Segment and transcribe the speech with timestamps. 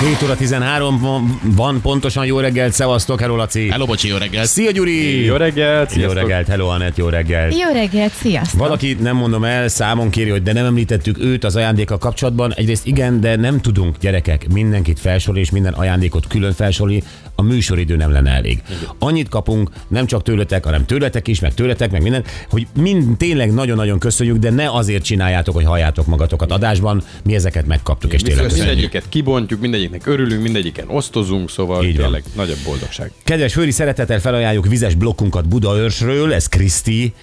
[0.00, 3.68] 7 óra 13 van, van pontosan jó reggelt, szevasztok, hello Laci.
[3.68, 4.46] Hello, bocsi, jó reggelt.
[4.46, 5.24] Szia Gyuri!
[5.24, 5.92] Jó reggelt!
[5.92, 6.20] Jó sziasztok.
[6.20, 7.58] reggelt, hello Anett, jó reggelt.
[7.58, 8.60] Jó reggelt, sziasztok!
[8.60, 12.52] Valaki, nem mondom el, számon kéri, hogy de nem említettük őt az ajándékkal kapcsolatban.
[12.54, 17.02] Egyrészt igen, de nem tudunk, gyerekek, mindenkit felsorolni, és minden ajándékot külön felsorolni.
[17.34, 18.62] A műsoridő nem lenne elég.
[18.98, 23.52] Annyit kapunk, nem csak tőletek, hanem tőletek is, meg tőletek, meg minden, hogy mind tényleg
[23.52, 27.02] nagyon-nagyon köszönjük, de ne azért csináljátok, hogy halljátok magatokat adásban.
[27.24, 28.66] Mi ezeket megkaptuk, és tényleg köszönjük.
[28.66, 32.02] Mindegyiket kibontjuk, mindegyiknek örülünk, mindegyiken osztozunk, szóval Így van.
[32.02, 33.12] tényleg nagyobb boldogság.
[33.24, 37.14] Kedves Főri, szeretettel felajánljuk vizes blokkunkat Budaörsről, ez Kriszti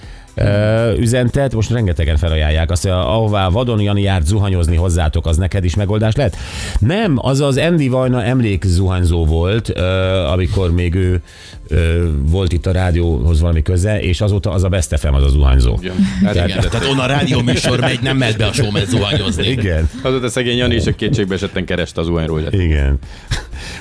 [0.98, 5.76] üzentet, most rengetegen felajánlják azt, hogy ahová Vadon Jani járt zuhanyozni hozzátok, az neked is
[5.76, 6.36] megoldás lett?
[6.80, 9.82] Nem, az az Andy Vajna emlék zuhanyzó volt, ö,
[10.24, 11.22] amikor még ő
[11.68, 15.30] ö, volt itt a rádióhoz valami köze, és azóta az a Best FM az a
[15.30, 15.78] zuhanyzó.
[15.82, 15.96] Igen.
[16.32, 19.48] Igen, Hát, tehát onnan a rádió műsor megy, nem megy be a showman zuhanyozni.
[19.48, 19.90] Igen.
[20.02, 22.54] azóta szegény Jani is a kétségbe esetten kereste az Rózsát.
[22.54, 23.00] Igen.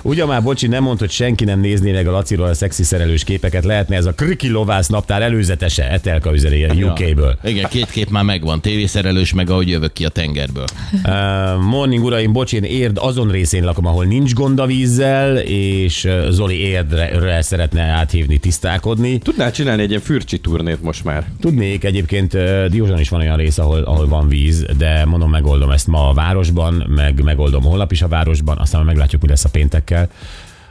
[0.02, 3.24] Ugyan már, bocsi, nem mondta, hogy senki nem nézné meg a Laciról a szexi szerelős
[3.24, 3.64] képeket.
[3.64, 7.38] Lehetne ez a Kriki Lovász naptár előzetese, Etelka üzeri a UK-ből.
[7.44, 10.64] Igen, két kép már megvan, tévészerelős, meg ahogy jövök ki a tengerből.
[11.04, 16.08] Uh, morning, uraim, bocs, én érd azon részén lakom, ahol nincs gond a vízzel, és
[16.30, 19.18] Zoli érdre szeretne áthívni, tisztálkodni.
[19.18, 21.24] Tudnál csinálni egy ilyen fürcsi turnét most már?
[21.40, 25.70] Tudnék, egyébként uh, Diózsan is van olyan rész, ahol, ahol van víz, de mondom, megoldom
[25.70, 29.48] ezt ma a városban, meg megoldom holnap is a városban, aztán meglátjuk, mi lesz a
[29.48, 30.10] péntekkel.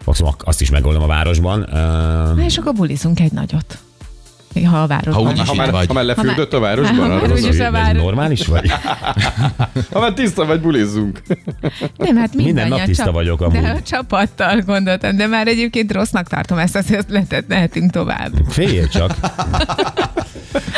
[0.06, 1.60] Maximum azt is megoldom a városban.
[1.62, 3.78] Uh, Na, és akkor bulizunk egy nagyot.
[4.64, 5.14] Ha a városban.
[5.26, 5.88] Ha úgy is Ha már, vagy.
[5.88, 8.72] ha már lefürdött a Ha városban, már arról úgyis a vár- normális vagy?
[9.94, 11.22] ha már tiszta vagy, bulizzunk.
[11.98, 13.62] Nem, hát Minden nap tiszta csap- vagyok amúgy.
[13.62, 18.32] De a csapattal gondoltam, de már egyébként rossznak tartom ezt az ötletet, mehetünk tovább.
[18.50, 19.16] Féljél csak.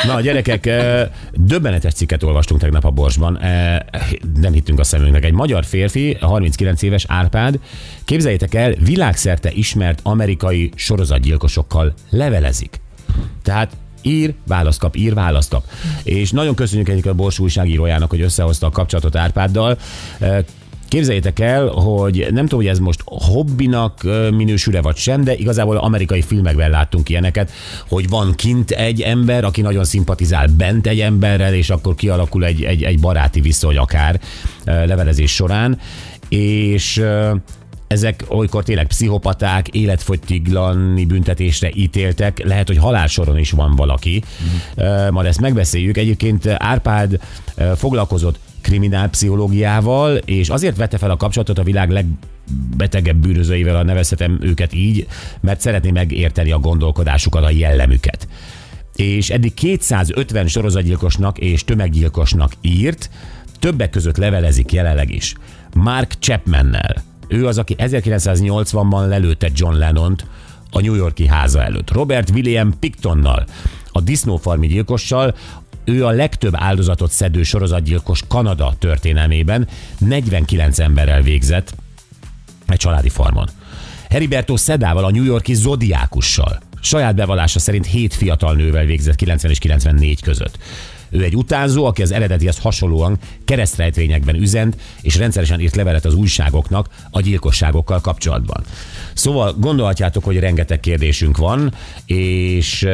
[0.06, 3.40] Na, gyerekek, eh, döbbenetes cikket olvastunk tegnap a Borsban.
[3.40, 3.78] Eh,
[4.40, 5.24] Nem hittünk a szemünknek.
[5.26, 7.60] Egy magyar férfi, 39 éves Árpád,
[8.06, 12.80] képzeljétek el, világszerte ismert amerikai sorozatgyilkosokkal levelezik.
[13.44, 15.64] Tehát ír, választ kap, ír, választ kap.
[16.04, 19.78] És nagyon köszönjük egyik a Bors újságírójának, hogy összehozta a kapcsolatot Árpáddal.
[20.88, 24.02] Képzeljétek el, hogy nem tudom, hogy ez most hobbinak
[24.32, 27.52] minősül-e vagy sem, de igazából amerikai filmekben láttunk ilyeneket,
[27.90, 32.64] hogy van kint egy ember, aki nagyon szimpatizál bent egy emberrel, és akkor kialakul egy,
[32.64, 34.20] egy, egy baráti viszony akár
[34.66, 35.80] levelezés során,
[36.30, 37.04] és
[37.88, 44.24] ezek olykor tényleg pszichopaták, életfogytiglani büntetésre ítéltek, lehet, hogy halálsoron is van valaki.
[44.44, 45.08] Mm.
[45.12, 45.98] Majd ezt megbeszéljük.
[45.98, 47.20] Egyébként Árpád
[47.76, 54.74] foglalkozott kriminálpszichológiával, és azért vette fel a kapcsolatot a világ legbetegebb bűnözőivel, ha nevezhetem őket
[54.74, 55.08] így,
[55.40, 58.28] mert szeretné megérteni a gondolkodásukat, a jellemüket.
[58.96, 63.10] És eddig 250 sorozatgyilkosnak és tömeggyilkosnak írt,
[63.60, 65.36] többek között levelezik jelenleg is.
[65.74, 67.04] Mark Chapmannel.
[67.28, 70.26] Ő az, aki 1980-ban lelőtte John Lennont
[70.72, 71.92] a New Yorki háza előtt.
[71.92, 73.46] Robert William Pictonnal,
[73.92, 75.36] a disznófarmi gyilkossal,
[75.84, 79.68] ő a legtöbb áldozatot szedő sorozatgyilkos Kanada történelmében
[79.98, 81.76] 49 emberrel végzett
[82.68, 83.48] egy családi farmon.
[84.10, 86.60] Heriberto Szedával, a New Yorki Zodiákussal.
[86.82, 90.58] Saját bevallása szerint 7 fiatal nővel végzett 90 és 94 között.
[91.10, 96.88] Ő egy utánzó, aki az eredetihez hasonlóan keresztrejtvényekben üzent, és rendszeresen írt levelet az újságoknak
[97.12, 98.64] a gyilkosságokkal kapcsolatban.
[99.14, 101.74] Szóval gondolhatjátok, hogy rengeteg kérdésünk van,
[102.06, 102.88] és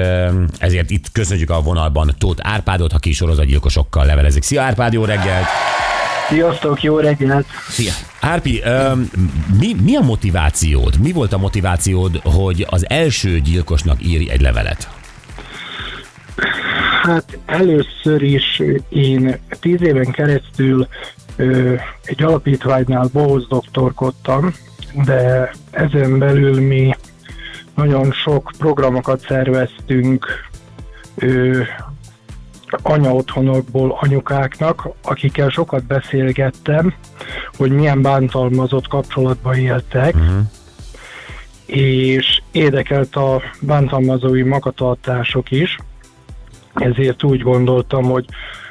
[0.57, 4.43] ezért itt köszönjük a vonalban Tóth Árpádot, aki sorozatgyilkosokkal levelezik.
[4.43, 5.45] Szia Árpád, jó reggelt!
[6.29, 7.45] Sziasztok, jó reggelt!
[7.69, 7.91] Szia.
[8.19, 8.61] Árpi,
[9.59, 10.99] mi, mi a motivációd?
[10.99, 14.89] Mi volt a motivációd, hogy az első gyilkosnak írj egy levelet?
[17.03, 20.87] Hát először is én tíz éven keresztül
[21.35, 24.53] ö, egy alapítványnál bohóz doktorkodtam,
[25.05, 26.95] de ezen belül mi
[27.75, 30.27] nagyon sok programokat szerveztünk
[31.15, 31.61] ö,
[32.81, 36.93] anya otthonokból anyukáknak, akikkel sokat beszélgettem,
[37.57, 40.41] hogy milyen bántalmazott kapcsolatban éltek, uh-huh.
[41.65, 45.77] és érdekelt a bántalmazói magatartások is,
[46.73, 48.25] ezért úgy gondoltam, hogy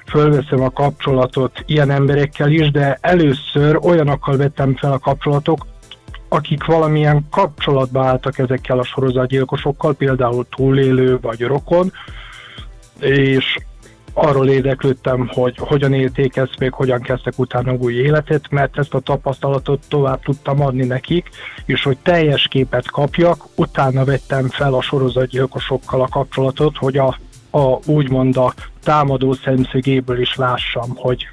[0.07, 5.67] fölveszem a kapcsolatot ilyen emberekkel is, de először olyanokkal vettem fel a kapcsolatok,
[6.29, 11.93] akik valamilyen kapcsolatba álltak ezekkel a sorozatgyilkosokkal, például túlélő vagy rokon,
[13.01, 13.57] és
[14.13, 19.01] arról érdeklődtem, hogy hogyan élték ezt meg, hogyan kezdtek utána új életet, mert ezt a
[19.01, 21.29] tapasztalatot tovább tudtam adni nekik,
[21.67, 27.19] és hogy teljes képet kapjak, utána vettem fel a sorozatgyilkosokkal a kapcsolatot, hogy a,
[27.53, 28.55] a úgymond a
[28.85, 31.29] támadó szemszögéből is lássam, hogy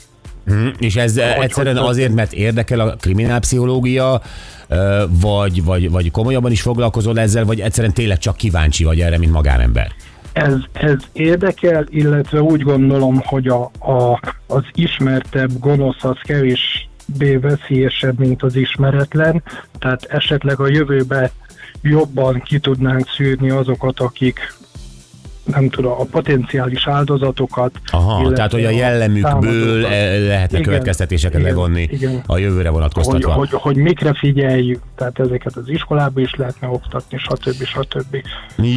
[0.45, 4.21] Hm, és ez hogy, egyszerűen hogy- azért, mert érdekel a kriminálpszichológia,
[5.09, 9.31] vagy, vagy, vagy komolyabban is foglalkozol ezzel, vagy egyszerűen tényleg csak kíváncsi vagy erre, mint
[9.31, 9.91] magánember?
[10.33, 18.19] ez, ez érdekel, illetve úgy gondolom, hogy a, a, az ismertebb gonosz az kevésbé veszélyesebb,
[18.19, 19.43] mint az ismeretlen,
[19.79, 21.29] tehát esetleg a jövőben
[21.81, 24.39] jobban ki tudnánk szűrni azokat, akik
[25.51, 27.71] nem tudom, a potenciális áldozatokat.
[27.85, 32.23] Aha, tehát hogy a jellemükből eh, lehetne Igen, következtetéseket igen, levonni igen.
[32.25, 33.31] a jövőre hogy, vonatkoztatva.
[33.31, 37.63] hogy, hogy mikre figyeljük, tehát ezeket az iskolába is lehetne oktatni, stb.
[37.63, 38.23] stb.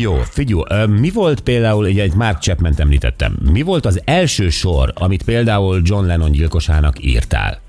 [0.00, 4.48] Jó, figyelj, ö, mi volt például, ugye egy Mark Chapman említettem, mi volt az első
[4.48, 7.60] sor, amit például John Lennon gyilkosának írtál?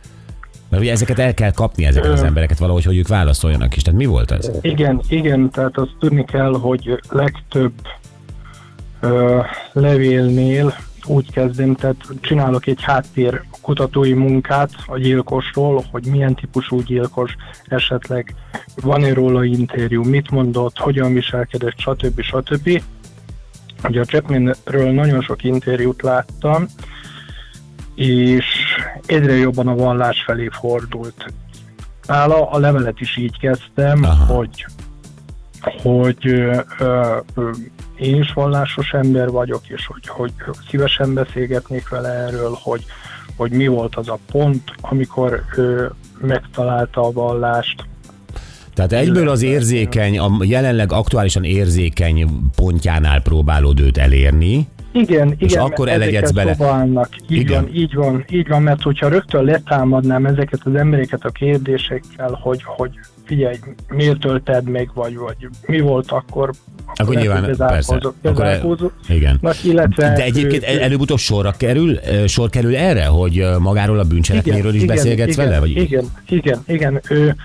[0.73, 3.81] Mert ugye ezeket el kell kapni, ezeket az embereket valahogy, hogy ők válaszoljanak is.
[3.81, 4.51] Tehát mi volt ez?
[4.61, 7.71] Igen, igen, tehát azt tudni kell, hogy legtöbb
[9.71, 10.73] levélnél
[11.05, 17.35] úgy kezdem, tehát csinálok egy háttér kutatói munkát a gyilkosról, hogy milyen típusú gyilkos,
[17.65, 18.35] esetleg
[18.81, 22.21] van-e róla interjú, mit mondott, hogyan viselkedett, stb.
[22.21, 22.81] stb.
[23.87, 26.65] Ugye a Chapmanről nagyon sok interjút láttam,
[27.95, 28.45] és
[29.05, 31.33] egyre jobban a vallás felé fordult.
[32.07, 34.33] Nála a levelet is így kezdtem, Aha.
[34.33, 34.65] Hogy
[35.81, 36.59] hogy ö,
[37.35, 37.49] ö,
[37.97, 40.31] én is vallásos ember vagyok, és hogy, hogy
[40.69, 42.85] szívesen beszélgetnék vele erről, hogy,
[43.35, 45.91] hogy mi volt az a pont, amikor ő
[46.21, 47.85] megtalálta a vallást.
[48.73, 55.89] Tehát egyből az érzékeny, a jelenleg aktuálisan érzékeny pontjánál próbálod őt elérni, Igen, igen, akkor
[55.89, 56.55] elegyedsz bele.
[56.55, 57.09] Próbálnak.
[57.27, 57.63] Így Igen.
[57.63, 62.63] van, így van, így van, mert hogyha rögtön letámadnám ezeket az embereket a kérdésekkel, hogy,
[62.63, 62.91] hogy
[63.25, 63.55] figyelj,
[63.87, 65.35] miért tölted meg, vagy, vagy
[65.65, 66.51] mi volt akkor,
[66.85, 67.95] akkor lehet, nyilván, hogy persze.
[68.23, 69.37] Akkor el, igen.
[69.41, 74.03] Na, illetve De egyébként ő- el- előbb-utóbb sorra kerül, sor kerül erre, hogy magáról a
[74.03, 75.59] bűncselekményről is beszélgetsz igen, vele?
[75.59, 75.69] Vagy?
[75.69, 77.01] Igen, igen, igen.
[77.09, 77.35] Ő,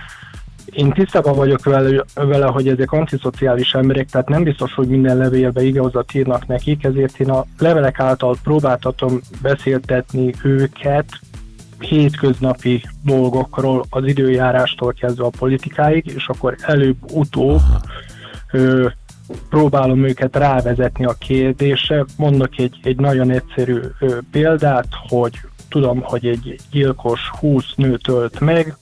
[0.72, 5.62] én tisztában vagyok vele, vele, hogy ezek antiszociális emberek, tehát nem biztos, hogy minden levélbe
[5.62, 11.06] igazat írnak nekik, ezért én a levelek által próbáltatom beszéltetni őket
[11.78, 17.60] hétköznapi dolgokról, az időjárástól kezdve a politikáig, és akkor előbb-utóbb
[18.52, 18.86] ö,
[19.48, 22.04] próbálom őket rávezetni a kérdésre.
[22.16, 28.40] Mondok egy, egy nagyon egyszerű ö, példát, hogy tudom, hogy egy gyilkos 20 nőt ölt
[28.40, 28.76] meg,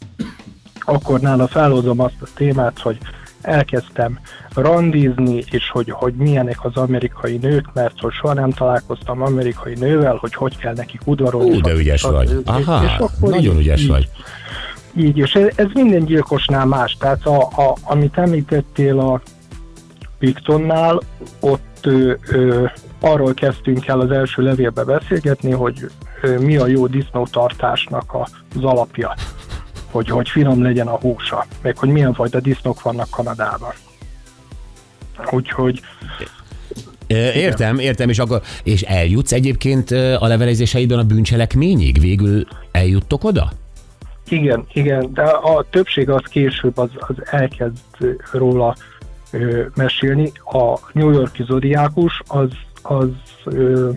[0.81, 2.99] akkor nála felhozom azt a témát, hogy
[3.46, 4.19] elkezdtem
[4.54, 10.16] randizni, és hogy, hogy milyenek az amerikai nők, mert hogy soha nem találkoztam amerikai nővel,
[10.20, 11.56] hogy hogy kell nekik udvarolni.
[11.56, 12.12] Ú, de ügyes stb.
[12.12, 12.31] vagy.
[12.31, 14.08] És Aha, akkor nagyon így- ügyes így- vagy.
[14.96, 16.96] így, és ez, ez minden gyilkosnál más.
[17.00, 19.20] Tehát a, a, amit említettél a
[20.19, 21.00] Pictonnál,
[21.40, 22.64] ott ö, ö,
[23.00, 25.90] arról kezdtünk el az első levélbe beszélgetni, hogy
[26.22, 28.14] ö, mi a jó disznótartásnak
[28.56, 29.14] az alapja.
[29.96, 33.72] Hogy, hogy finom legyen a húsa, meg hogy milyen fajta disznók vannak Kanadában.
[35.31, 35.81] Úgyhogy
[37.06, 42.00] Értem, értem, és akkor és eljutsz egyébként a levelezéseidben a bűncselekményig?
[42.00, 43.50] Végül eljuttok oda?
[44.28, 47.78] Igen, igen, de a többség az később az, az elkezd
[48.32, 48.76] róla
[49.31, 50.32] ö, mesélni.
[50.44, 52.50] A New Yorki zodiákus az,
[52.82, 53.09] az
[53.44, 53.90] ö,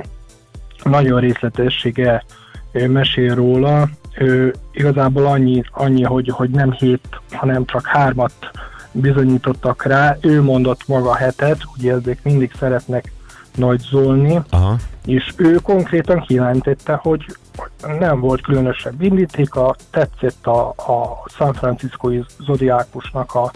[0.84, 2.24] nagyon részletessége
[2.72, 3.90] ö, mesél róla.
[4.18, 8.34] Ö, igazából annyi, annyi hogy, hogy nem hét, hanem csak hármat
[8.92, 10.18] bizonyítottak rá.
[10.22, 13.12] Ő mondott maga hetet, ugye ezek mindig szeretnek
[13.56, 14.76] nagy zolni, Aha.
[15.06, 17.26] és ő konkrétan kijelentette, hogy
[18.00, 23.52] nem volt különösebb indítéka, tetszett a, a San Franciscoi zodiákusnak a,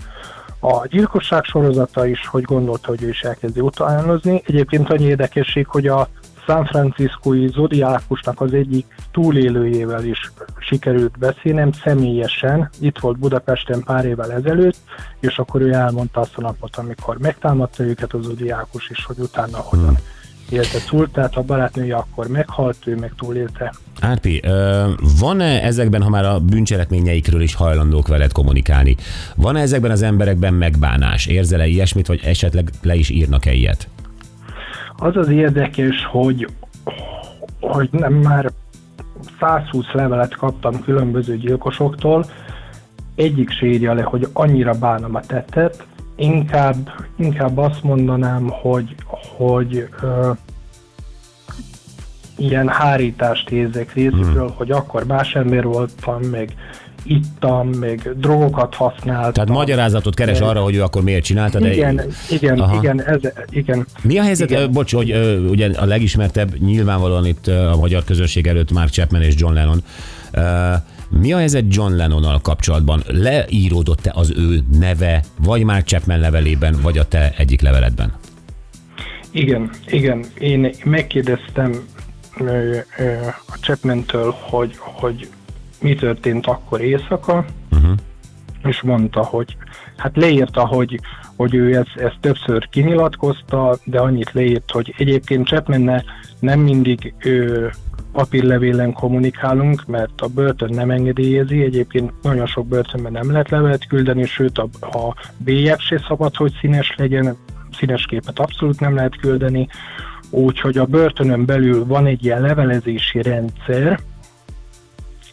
[0.60, 4.42] a gyilkosság sorozata is, hogy gondolta, hogy ő is elkezdi utánozni.
[4.46, 6.08] Egyébként annyi érdekesség, hogy a
[6.46, 12.70] San Franciscoi zodiákusnak az egyik túlélőjével is sikerült beszélnem személyesen.
[12.80, 14.78] Itt volt Budapesten pár évvel ezelőtt,
[15.20, 19.58] és akkor ő elmondta azt a napot, amikor megtámadta őket az zodiákus is, hogy utána
[19.58, 19.98] hogyan
[20.50, 23.74] élte túl, tehát a barátnője akkor meghalt, ő meg túlélte.
[24.00, 24.42] Árpi,
[25.20, 28.96] van-e ezekben, ha már a bűncselekményeikről is hajlandók veled kommunikálni,
[29.36, 31.26] van-e ezekben az emberekben megbánás?
[31.26, 33.88] Érzel-e ilyesmit, vagy esetleg le is írnak-e ilyet?
[34.98, 36.48] Az az érdekes, hogy,
[37.60, 38.52] hogy nem már
[39.40, 42.26] 120 levelet kaptam különböző gyilkosoktól,
[43.16, 45.86] egyik se írja le, hogy annyira bánom a tettet,
[46.16, 48.96] inkább, inkább azt mondanám, hogy,
[49.38, 50.32] hogy ö,
[52.38, 56.56] ilyen hárítást érzek részükről, hogy akkor más ember voltam, meg
[57.04, 59.34] ittam, meg drogokat használtam.
[59.34, 61.74] Tehát magyarázatot keres arra, hogy ő akkor miért csinálta, de...
[61.74, 62.76] Igen, igen, Aha.
[62.76, 63.20] igen, ez,
[63.50, 63.88] igen.
[64.02, 64.72] Mi a helyzet, Igen.
[64.72, 65.12] bocs, hogy
[65.50, 69.84] ugye a legismertebb nyilvánvalóan itt a magyar közönség előtt Mark Chapman és John Lennon.
[71.10, 73.04] Mi a helyzet John Lennonnal kapcsolatban?
[73.08, 78.14] Leíródott-e az ő neve, vagy Mark Chapman levelében, vagy a te egyik leveledben?
[79.32, 80.26] Igen, igen.
[80.40, 81.72] Én megkérdeztem
[83.48, 85.28] a Chapman-től, hogy, hogy
[85.84, 87.92] mi történt akkor éjszaka, uh-huh.
[88.64, 89.58] és mondta, hogy
[89.98, 91.00] hát leírta, hogy,
[91.36, 96.04] hogy ő ezt, ezt többször kinyilatkozta, de annyit leírt, hogy egyébként chapman
[96.40, 97.68] nem mindig ö,
[98.12, 104.26] papírlevélen kommunikálunk, mert a börtön nem engedélyezi, egyébként nagyon sok börtönben nem lehet levelet küldeni,
[104.26, 107.36] sőt a, a bélyeg se szabad, hogy színes legyen,
[107.78, 109.68] színes képet abszolút nem lehet küldeni,
[110.30, 114.00] úgyhogy a börtönön belül van egy ilyen levelezési rendszer,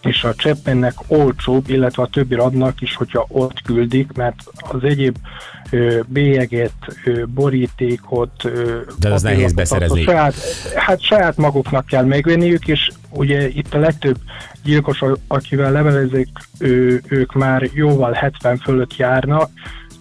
[0.03, 5.17] és a Chapmannek olcsóbb, illetve a többi radnak is, hogyha ott küldik, mert az egyéb
[5.71, 6.73] ö, bélyeget,
[7.05, 9.99] ö, borítékot, ö, De az nehéz beszerezni.
[9.99, 10.35] azt Saját,
[10.75, 14.17] hát saját maguknak kell megvenniük, és ugye itt a legtöbb
[14.65, 16.29] gyilkos, akivel levelezik,
[16.59, 19.51] ő, ők már jóval 70 fölött járnak,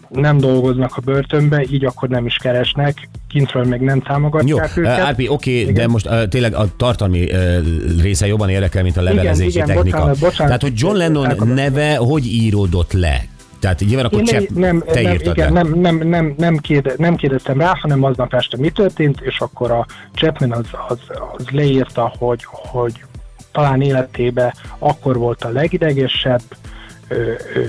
[0.09, 4.79] nem dolgoznak a börtönbe, így akkor nem is keresnek, kintről meg nem Jó, támogatják ö,
[4.79, 4.99] őket.
[4.99, 5.89] Árpi, oké, de Igen.
[5.89, 7.57] most uh, tényleg a tartalmi uh,
[8.01, 9.97] része jobban érdekel, mint a levelezési igen, technika.
[9.97, 10.45] bocsánat, bocsánat.
[10.45, 13.23] Tehát, hogy John Lennon neve hogy íródott le?
[13.59, 15.61] Tehát nyilván akkor Chap, nem, te nem, írtad igen, le.
[15.61, 19.71] nem, nem, nem, nem, kérde, nem kérdeztem rá, hanem aznap este mi történt, és akkor
[19.71, 20.99] a Chapman az, az,
[21.37, 23.03] az leírta, hogy, hogy
[23.51, 26.41] talán életébe akkor volt a legidegesebb,
[27.07, 27.15] ö,
[27.55, 27.61] ö,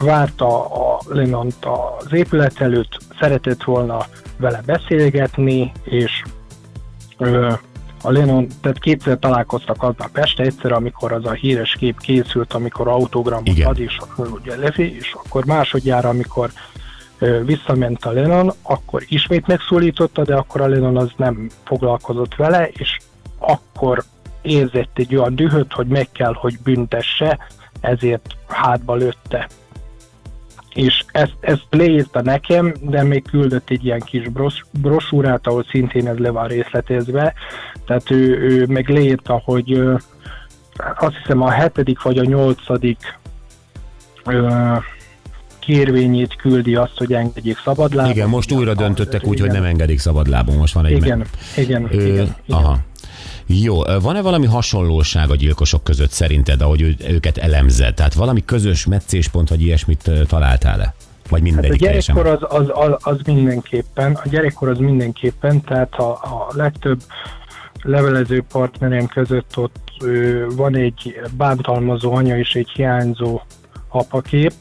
[0.00, 6.22] várta a Lennont az épület előtt, szeretett volna vele beszélgetni, és
[7.18, 7.52] ö,
[8.02, 12.88] a Lennon, tehát kétszer találkoztak aznap este, egyszer, amikor az a híres kép készült, amikor
[12.88, 13.68] autogramot Igen.
[13.68, 16.50] ad, és akkor ugye lefi, és akkor másodjára, amikor
[17.18, 22.68] ö, visszament a Lennon, akkor ismét megszólította, de akkor a Lennon az nem foglalkozott vele,
[22.68, 22.96] és
[23.38, 24.04] akkor
[24.42, 27.38] érzett egy olyan dühöt, hogy meg kell, hogy büntesse,
[27.80, 29.48] ezért hátba lőtte.
[30.74, 36.06] És ezt, ezt leírta nekem, de még küldött egy ilyen kis bros, brosúrát, ahol szintén
[36.08, 37.34] ez le van részletezve.
[37.86, 39.80] Tehát ő, ő meg leírta, hogy
[40.98, 43.18] azt hiszem a hetedik vagy a nyolcadik
[44.24, 44.48] ö,
[45.58, 48.12] kérvényét küldi azt, hogy engedjék szabadlábon.
[48.12, 50.56] Igen, most újra döntöttek úgy, hogy nem engedik szabadlábon.
[50.56, 52.36] Most van egy Igen, meg- igen, Ö, igen, igen.
[52.48, 52.78] Aha.
[53.52, 57.94] Jó, van-e valami hasonlóság a gyilkosok között szerinted, ahogy őket elemzed?
[57.94, 60.94] Tehát valami közös meccéspont, vagy ilyesmit találtál-e?
[61.28, 65.94] Vagy Hát a mindegyik gyerekkor az, az, az, az mindenképpen, a gyerekkor az mindenképpen, tehát
[65.94, 67.02] a, a legtöbb
[67.82, 73.40] levelező partnerem között ott ö, van egy bántalmazó anya és egy hiányzó
[73.88, 74.52] apakép,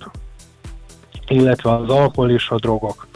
[1.27, 3.07] illetve az alkohol és a drogok.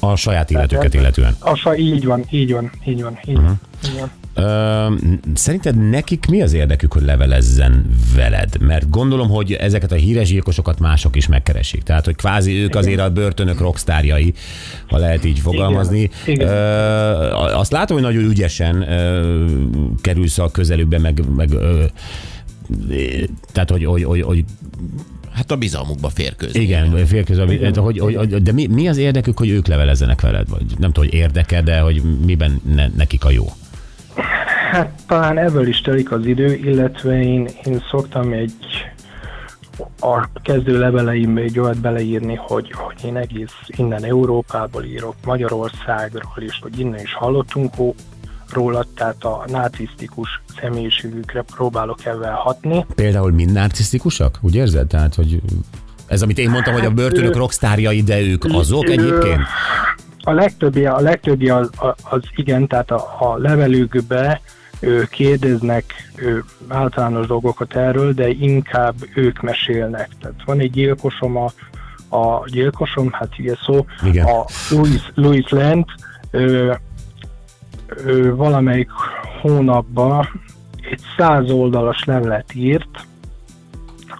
[0.00, 1.36] A saját életüket illetően.
[1.38, 3.52] Asa, így van, így van, így van, így, uh-huh.
[3.84, 4.10] így van.
[4.38, 4.86] Ö,
[5.34, 8.60] szerinted nekik mi az érdekük, hogy levelezzen veled?
[8.60, 11.82] Mert gondolom, hogy ezeket a híres gyilkosokat mások is megkeresik.
[11.82, 14.34] Tehát, hogy kvázi ők azért a börtönök rockstárjai,
[14.88, 16.10] ha lehet így fogalmazni.
[16.26, 16.48] Igen.
[16.48, 16.52] Ö,
[17.34, 19.44] azt látom, hogy nagyon ügyesen ö,
[20.00, 21.84] kerülsz a közelükbe, meg, meg ö,
[23.52, 24.44] tehát, hogy, hogy, hogy, hogy
[25.32, 26.60] Hát a bizalmukba férkőzni.
[26.60, 30.48] igen, félközben, hogy, hogy, hogy, de mi, mi az érdekük, hogy ők levelezzenek veled?
[30.48, 33.52] Vagy nem tudom, hogy érdeke, de hogy miben ne, nekik a jó?
[34.70, 38.54] Hát talán ebből is telik az idő, illetve én, én szoktam egy
[40.00, 46.58] a kezdő leveleimbe egy olyat beleírni, hogy, hogy én egész innen Európából írok, Magyarországról is,
[46.62, 47.74] hogy innen is hallottunk
[48.52, 52.86] róla, tehát a narcisztikus személyiségükre próbálok ebben hatni.
[52.94, 54.38] Például mind narcisztikusak?
[54.40, 54.86] Úgy érzed?
[54.86, 55.40] Tehát, hogy
[56.06, 59.40] ez, amit én mondtam, hogy a börtönök ő- rockstárjai, de ők azok egyébként?
[60.22, 61.70] A legtöbbi, a legtöbbi az,
[62.10, 64.40] az igen, tehát a, a levelükbe
[65.10, 65.84] kérdeznek
[66.68, 70.08] általános dolgokat erről, de inkább ők mesélnek.
[70.20, 71.50] Tehát van egy gyilkosom, a,
[72.16, 74.26] a gyilkosom, hát ugye szó, Igen.
[74.26, 75.90] a Louis, Louis Lent,
[76.30, 76.78] ő,
[78.04, 78.90] ő valamelyik
[79.40, 80.28] hónapban
[80.90, 83.06] egy száz oldalas levelet írt,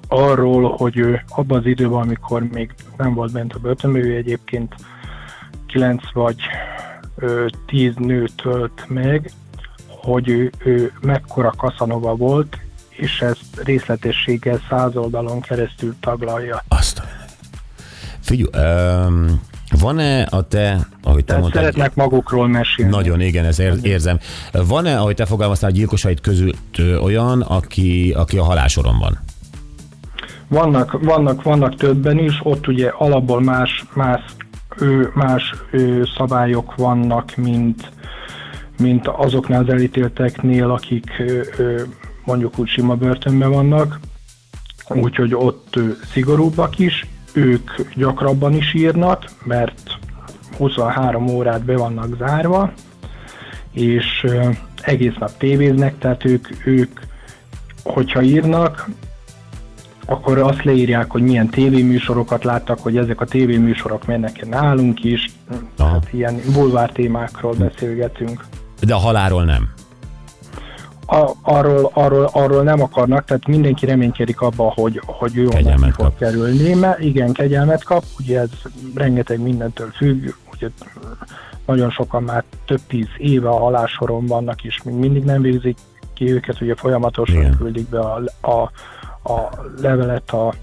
[0.09, 4.75] arról, hogy ő abban az időben, amikor még nem volt bent a börtönben, ő egyébként
[5.67, 6.37] 9 vagy
[7.17, 9.31] ö, 10 nőt ölt meg,
[10.09, 12.59] hogy ő, ő mekkora kaszanova volt,
[12.91, 16.63] és ezt részletességgel száz oldalon keresztül taglalja.
[16.69, 17.03] Azt.
[18.21, 18.67] Figyelj,
[19.07, 19.41] um,
[19.81, 22.91] Van-e a te, ahogy te Tehát mondtad, szeretnek magukról mesélni.
[22.91, 24.19] Nagyon, igen, ezt ér- érzem.
[24.53, 26.53] Van-e, ahogy te fogalmaztál, gyilkosaid közül
[27.03, 29.19] olyan, aki, aki a halálsoron van?
[30.49, 34.21] Vannak, vannak, vannak többen is, ott ugye alapból más, más,
[34.79, 37.91] ő, más ő, szabályok vannak, mint,
[38.79, 41.23] mint azoknál az elítélteknél, akik
[42.25, 43.99] mondjuk úgy sima börtönben vannak,
[44.89, 45.79] úgyhogy ott
[46.13, 49.99] szigorúbbak is, ők gyakrabban is írnak, mert
[50.57, 52.73] 23 órát be vannak zárva,
[53.73, 54.27] és
[54.83, 57.01] egész nap tévéznek, tehát ők, ők
[57.83, 58.89] hogyha írnak,
[60.07, 65.61] akkor azt leírják, hogy milyen tévéműsorokat láttak, hogy ezek a tévéműsorok mennek nálunk is, Aha.
[65.77, 68.45] tehát ilyen bulvár témákról beszélgetünk.
[68.81, 69.69] De a halálról nem.
[71.07, 75.93] A, arról, arról, arról nem akarnak, tehát mindenki reménykedik abba, hogy, hogy ő onnan fog
[75.93, 76.19] kap.
[76.19, 78.51] kerülni, mert igen, kegyelmet kap, ugye ez
[78.95, 80.69] rengeteg mindentől függ, ugye
[81.67, 85.79] nagyon sokan már több tíz éve a halálsoron vannak, és még mindig nem végzik
[86.15, 87.57] ki őket, ugye folyamatosan igen.
[87.57, 88.71] küldik be a, a,
[89.33, 90.55] a levelet a,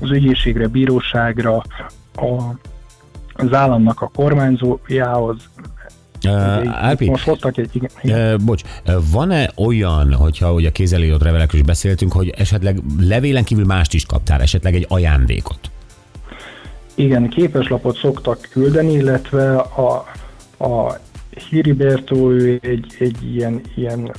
[0.00, 1.56] az ügyészségre, bíróságra,
[2.14, 2.54] a,
[3.32, 5.36] az államnak a kormányzójához.
[6.24, 8.34] Uh, Árpi, most hoztak egy, igen, igen.
[8.34, 8.62] Uh, bocs,
[9.10, 14.06] van-e olyan, hogyha ugye a kézzelírott levelekről is beszéltünk, hogy esetleg levélen kívül mást is
[14.06, 15.70] kaptál, esetleg egy ajándékot?
[16.94, 20.06] Igen, képeslapot szoktak küldeni, illetve a,
[20.64, 21.00] a
[21.48, 24.12] Hiriberto ő egy, egy ilyen, ilyen,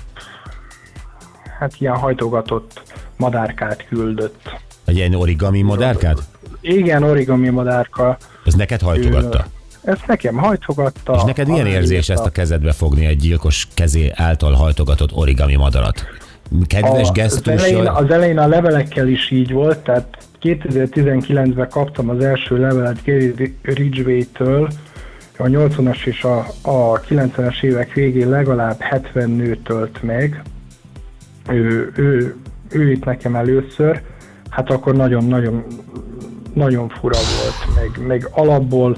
[1.60, 2.81] hát ilyen hajtogatott
[3.17, 4.50] madárkát küldött.
[4.86, 6.20] Egy ilyen origami madárkát?
[6.62, 8.17] Igen, origami madárka.
[8.46, 9.46] Ez neked hajtogatta?
[9.84, 11.14] Ezt nekem hajtogatta.
[11.16, 16.06] És neked milyen érzés ezt a kezedbe fogni egy gyilkos kezé által hajtogatott origami madarat?
[16.68, 17.54] Kedves a, gesztus?
[17.54, 23.06] az, elején, az elején a levelekkel is így volt, tehát 2019-ben kaptam az első levelet
[23.06, 24.70] Gary Ridgway-től,
[25.38, 30.42] a 80-as és a, a 90-es évek végén legalább 70 nőt ölt meg.
[31.50, 32.36] Ő, ő,
[32.70, 34.02] ő itt nekem először,
[34.50, 35.66] hát akkor nagyon-nagyon
[36.54, 38.98] nagyon fura volt, meg, meg alapból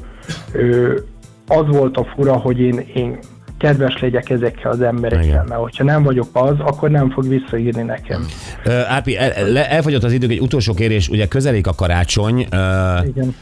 [1.47, 3.19] az volt a fura, hogy én, én
[3.57, 5.45] kedves legyek ezekkel az emberekkel, Igen.
[5.47, 8.25] mert hogyha nem vagyok az, akkor nem fog visszaírni nekem.
[8.63, 13.35] Ö, Árpi, el, elfogyott az idők, egy utolsó kérés, ugye közelik a karácsony, ö, Igen.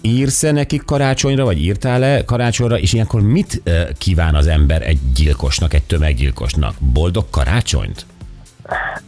[0.00, 3.62] írsz-e nekik karácsonyra, vagy írtál-e karácsonyra, és ilyenkor mit
[3.98, 6.74] kíván az ember egy gyilkosnak, egy tömeggyilkosnak?
[6.78, 8.06] Boldog karácsonyt?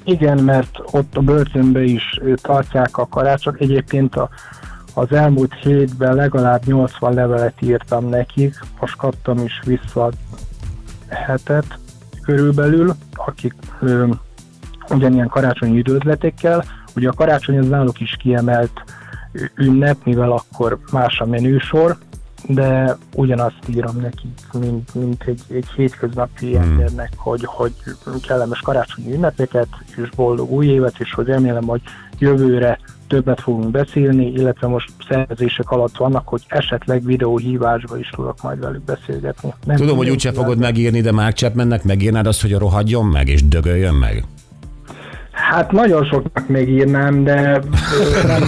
[0.05, 3.61] Igen, mert ott a börtönben is tartják a karácsot.
[3.61, 4.29] Egyébként a,
[4.99, 10.11] az elmúlt hétben legalább 80 levelet írtam nekik, most kaptam is vissza
[11.09, 11.79] hetet
[12.23, 14.07] körülbelül, akik ö,
[14.91, 16.65] ugyanilyen karácsonyi üdvözletekkel.
[16.97, 18.83] Ugye a karácsony az náluk is kiemelt
[19.55, 21.97] ünnep, mivel akkor más a menősor,
[22.47, 26.63] de ugyanazt írom nekik, mint, mint egy, egy hétköznapi hmm.
[26.63, 27.73] embernek, hogy, hogy
[28.27, 31.83] kellemes karácsonyi ünnepeket, és boldog új évet, és hogy remélem, hogy
[32.19, 38.61] jövőre többet fogunk beszélni, illetve most szervezések alatt vannak, hogy esetleg videóhívásba is tudok majd
[38.61, 39.55] velük beszélgetni.
[39.65, 43.49] Nem Tudom, hogy úgyse fogod megírni, de Mark Chapmannek megírnád azt, hogy rohadjon meg, és
[43.49, 44.25] dögöljön meg?
[45.51, 47.61] Hát nagyon soknak megírnám, de
[47.99, 48.43] ö, nem,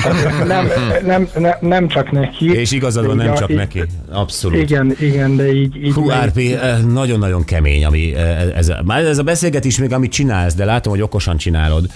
[0.47, 0.67] nem,
[1.05, 2.53] nem, nem, nem csak neki.
[2.53, 3.83] És igazad van, nem csak neki.
[4.11, 4.59] Abszolút.
[4.59, 5.77] Igen, igen, de így...
[5.77, 10.13] így Hú, Árpi, eh, nagyon-nagyon kemény, ami eh, ez, már ez a beszélgetés még, amit
[10.13, 11.87] csinálsz, de látom, hogy okosan csinálod.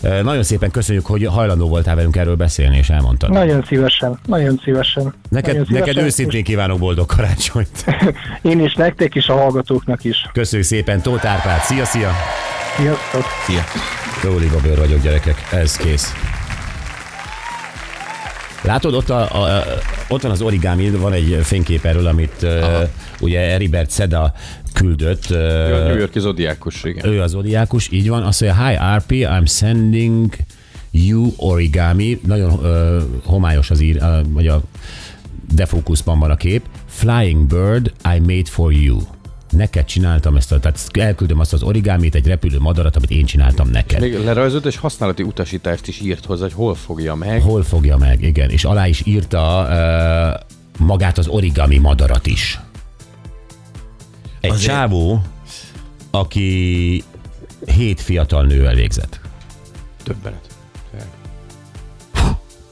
[0.00, 3.30] Nagyon szépen köszönjük, hogy hajlandó voltál velünk erről beszélni, és elmondtad.
[3.30, 5.14] Nagyon szívesen, nagyon szívesen.
[5.28, 7.84] Neked, nagyon szívesen, neked őszintén kívánok boldog karácsonyt.
[8.42, 10.26] Én is nektek is, a hallgatóknak is.
[10.32, 11.60] Köszönjük szépen, Tóth Árpád.
[11.60, 12.10] Szia, szia!
[12.76, 13.24] Sziasztok!
[13.46, 13.64] Szia.
[14.22, 15.48] Tóli Gabőr vagyok, gyerekek.
[15.52, 16.14] Ez kész.
[18.62, 19.64] Látod, ott, a, a,
[20.08, 22.88] ott van az origami, van egy fénykép erről, amit uh,
[23.20, 24.32] ugye Eribert Seda
[24.72, 25.24] küldött.
[25.30, 27.06] A New Yorki zodiákus, igen.
[27.06, 28.22] ő az odiákus, így van.
[28.22, 30.34] Azt mondja, hi RP, I'm sending
[30.90, 32.20] you origami.
[32.26, 34.62] Nagyon uh, homályos az ír, vagy a
[35.52, 36.62] defókuszban van a kép.
[36.86, 38.98] Flying bird I made for you.
[39.50, 43.68] Neked csináltam ezt, a, tehát elküldöm azt az origámit, egy repülő madarat, amit én csináltam
[43.70, 44.00] neked.
[44.00, 47.42] Még lerajzolt és használati utasítást is írt hozzá, hogy hol fogja meg.
[47.42, 48.50] Hol fogja meg, igen.
[48.50, 52.60] És alá is írta uh, magát az origami madarat is.
[54.40, 55.22] Egy Azért- csávó,
[56.10, 57.04] aki
[57.66, 59.20] hét fiatal nővel végzett.
[60.02, 60.48] Többenet.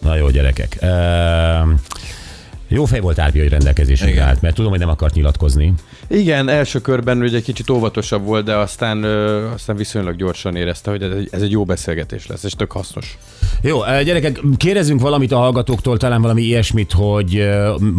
[0.00, 0.78] Na jó, gyerekek.
[0.81, 0.88] Uh,
[2.68, 4.28] Jó fej volt Árpi, hogy rendelkezésünkre Igen.
[4.28, 5.72] állt, mert tudom, hogy nem akart nyilatkozni.
[6.09, 10.90] Igen, első körben ugye egy kicsit óvatosabb volt, de aztán, ö, aztán viszonylag gyorsan érezte,
[10.90, 13.18] hogy ez egy, ez egy jó beszélgetés lesz, és tök hasznos.
[13.62, 17.48] Jó, gyerekek, kérdezzünk valamit a hallgatóktól, talán valami ilyesmit, hogy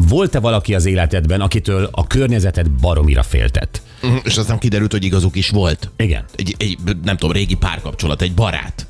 [0.09, 3.81] volt-e valaki az életedben, akitől a környezeted baromira féltett?
[4.01, 5.89] Mhm, És aztán kiderült, hogy igazuk is volt.
[5.97, 6.23] Igen.
[6.35, 8.87] Egy, egy nem tudom, régi párkapcsolat, egy barát.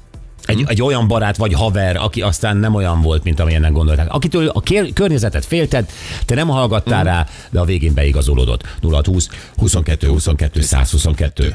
[0.50, 4.14] Egy, egy olyan barát vagy haver, aki aztán nem olyan volt, mint amilyennek gondolták.
[4.14, 5.90] Akitől a kér, környezetet félted,
[6.26, 8.64] te nem hallgattál rá, de a végén beigazolódott.
[8.82, 11.54] 0 20 22 22 122.